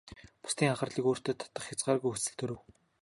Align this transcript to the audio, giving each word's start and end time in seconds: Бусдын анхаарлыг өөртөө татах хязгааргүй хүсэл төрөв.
Бусдын 0.43 0.69
анхаарлыг 0.71 1.05
өөртөө 1.09 1.35
татах 1.37 1.65
хязгааргүй 1.67 2.11
хүсэл 2.11 2.35
төрөв. 2.39 2.59